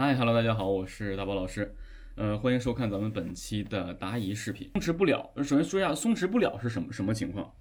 [0.00, 1.74] 嗨，Hello，大家好，我是大宝老师，
[2.14, 4.70] 呃，欢迎收看咱们本期的答疑视频。
[4.74, 7.52] 松弛不了，首先说一下松弛不了是什么什么情况。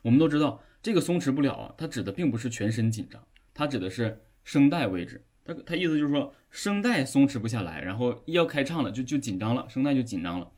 [0.00, 3.22] 我们都知道，这个松弛不了啊，它指的并不是全身紧张，
[3.52, 5.26] 它指的是声带位置。
[5.44, 10.50] 它它意思就是说，声带松弛不下来，然后一要开唱了，就就紧张了，声带就紧张了。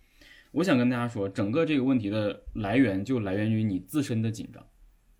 [0.52, 4.64] 我想跟大家说，整个这个问题的来源就来源于你自身的紧张，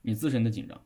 [0.02, 0.80] 你自身的紧张。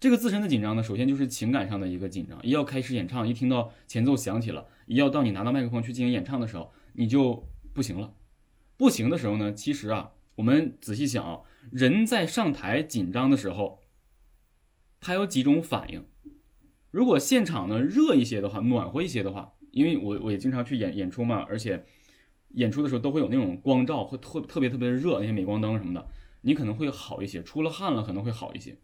[0.00, 2.38] 这个自身的紧张呢，首先就是情感上的一个紧张。
[2.44, 8.14] 一要开始演唱，一听到前奏响起了，一要到你拿到麦克风去进行演唱的时候，你就不行了。
[8.76, 11.40] 不行的时候呢，其实啊，我们仔细想啊，
[11.72, 13.80] 人在上台紧张的时候，
[15.00, 16.04] 他有几种反应。
[16.92, 21.84] 如果现场呢热一些的话，暖和一些的话，因为我我也经常去演演出嘛，而且
[22.50, 26.06] 演出的时候都会有那种光照，会特特别特别热，那些镁光灯什么的，
[26.42, 27.42] 你可能会好一些。
[27.42, 28.78] 出了汗了可能会好一些。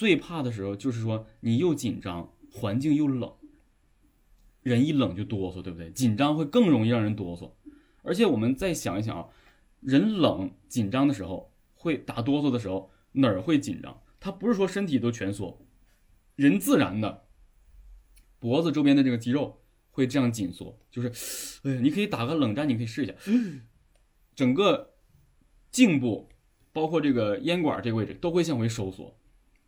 [0.00, 3.30] 最怕的时候就是说你又紧张，环境又冷，
[4.62, 5.90] 人一冷就哆嗦，对不对？
[5.90, 7.50] 紧张会更容易让人哆嗦。
[8.00, 9.28] 而且我们再想一想啊，
[9.80, 14.00] 人冷紧张的时候会打哆嗦的时候哪儿会紧张？
[14.18, 15.60] 他不是说身体都蜷缩，
[16.34, 17.26] 人自然的
[18.38, 19.60] 脖子周边的这个肌肉
[19.90, 21.08] 会这样紧缩，就是，
[21.68, 23.12] 哎呀，你可以打个冷战，你可以试一下，
[24.34, 24.94] 整个
[25.70, 26.30] 颈部
[26.72, 29.14] 包括这个咽管这个位置都会向回收缩。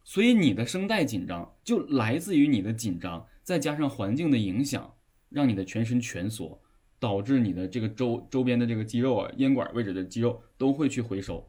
[0.05, 4.95] 所以你的声带紧张就来自于你的紧张，再加上环境的影响，
[5.29, 6.61] 让你的全身蜷缩，
[6.99, 11.49] 导致你的这个周周边的这个肌肉啊，咽管位置的肌肉都会去回收，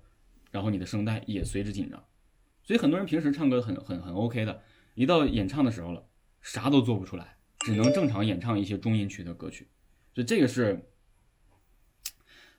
[0.52, 2.04] 然后你的声带也随之紧张。
[2.64, 4.62] 所以很多人平时唱歌很很很 OK 的，
[4.94, 6.06] 一到演唱的时候了，
[6.42, 9.68] 啥都做不出来，只能正常演唱一些中音区的歌曲。
[10.14, 10.80] 所以这个是，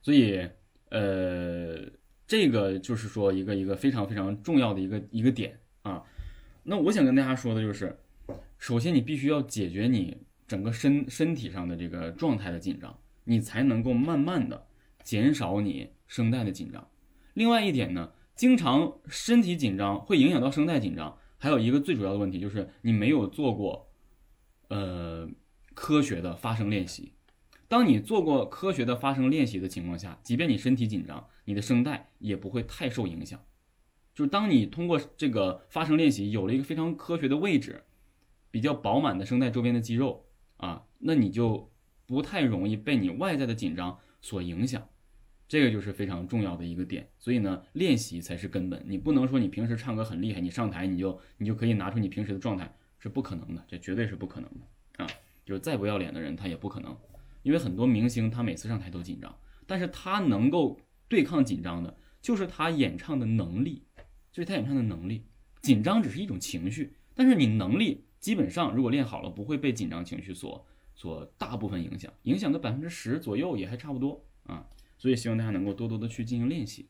[0.03, 0.49] 所以
[0.91, 1.89] 呃，
[2.27, 5.61] 这个就是说一个一个非常非常重要的一个一个点。
[5.85, 6.03] 啊，
[6.65, 7.99] 那我想跟大家说的就是，
[8.59, 14.67] 首先你必须要解决你整个身身体上的这个状态的紧张，你才能够慢慢的
[15.03, 16.89] 减少你声带的紧张。
[17.35, 23.91] 另外一点呢，经常身体紧张会影响到声带紧张，还有一个最主要的问题就是你没有做过，
[24.69, 25.29] 呃，
[25.75, 27.13] 科学的发声练习。
[27.69, 33.39] 当你做过科学的发声练习的情况下，即便你身体紧张，你的声带也不会太受影响。
[34.15, 37.83] 就是当你通过这个发声练习有了一个非常科学的位置，
[38.51, 40.25] 比较饱满的声带周边的肌肉
[40.59, 41.73] 啊，那你就
[42.07, 44.87] 不太容易被你外在的紧张所影响，
[45.49, 47.09] 这个就是非常重要的一个点。
[47.19, 48.81] 所以呢，练习才是根本。
[48.87, 55.11] 你不能说你平时唱歌很厉害，你上台你就你就可以拿出你平时的状态，是不可能的，这绝对是不可能的啊！
[55.45, 56.97] 就是再不要脸的人他也不可能，
[57.43, 59.37] 因为很多明星他每次上台都紧张，
[59.67, 63.83] 但是他能够对抗紧张的，就是他演唱的能力。
[64.35, 65.23] 就是他演唱的能力，
[65.63, 74.67] 紧张只是一种情绪，但是你能力基本上如果练好了，不会被紧张情绪所所大部分影响，影响个百分之十左右也还差不多啊。
[74.99, 76.89] 所以希望大家能够多多的去进行练习。